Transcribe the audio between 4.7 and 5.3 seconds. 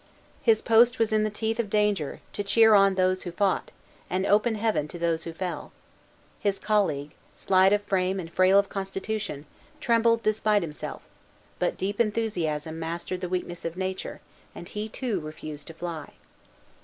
to those